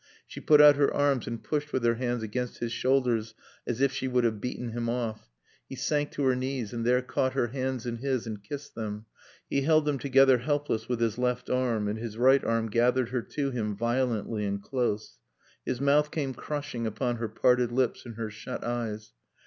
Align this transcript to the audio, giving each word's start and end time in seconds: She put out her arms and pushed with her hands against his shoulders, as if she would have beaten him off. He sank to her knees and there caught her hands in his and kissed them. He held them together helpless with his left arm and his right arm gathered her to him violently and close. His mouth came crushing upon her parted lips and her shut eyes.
She 0.25 0.39
put 0.41 0.59
out 0.61 0.77
her 0.77 0.91
arms 0.91 1.27
and 1.27 1.43
pushed 1.43 1.71
with 1.71 1.83
her 1.85 1.93
hands 1.93 2.23
against 2.23 2.57
his 2.57 2.71
shoulders, 2.71 3.35
as 3.67 3.81
if 3.81 3.91
she 3.91 4.07
would 4.07 4.23
have 4.23 4.41
beaten 4.41 4.71
him 4.71 4.89
off. 4.89 5.29
He 5.69 5.75
sank 5.75 6.09
to 6.13 6.23
her 6.23 6.35
knees 6.35 6.73
and 6.73 6.83
there 6.83 7.03
caught 7.03 7.33
her 7.33 7.49
hands 7.49 7.85
in 7.85 7.97
his 7.97 8.25
and 8.25 8.41
kissed 8.43 8.73
them. 8.73 9.05
He 9.47 9.61
held 9.61 9.85
them 9.85 9.99
together 9.99 10.39
helpless 10.39 10.89
with 10.89 11.01
his 11.01 11.19
left 11.19 11.51
arm 11.51 11.87
and 11.87 11.99
his 11.99 12.17
right 12.17 12.43
arm 12.43 12.69
gathered 12.71 13.09
her 13.09 13.21
to 13.21 13.51
him 13.51 13.75
violently 13.75 14.43
and 14.43 14.59
close. 14.59 15.19
His 15.67 15.79
mouth 15.79 16.09
came 16.09 16.33
crushing 16.33 16.87
upon 16.87 17.17
her 17.17 17.29
parted 17.29 17.71
lips 17.71 18.03
and 18.03 18.15
her 18.15 18.31
shut 18.31 18.63
eyes. 18.63 19.13